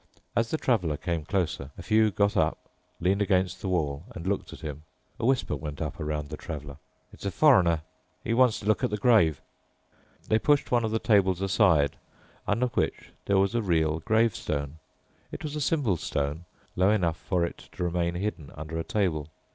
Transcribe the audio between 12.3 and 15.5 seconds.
under which there was a real grave stone. It